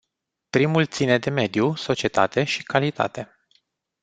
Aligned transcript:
Primul 0.49 0.85
ține 0.85 1.17
de 1.17 1.29
mediu, 1.29 1.75
societate 1.75 2.43
și 2.43 2.63
calitate. 2.63 3.39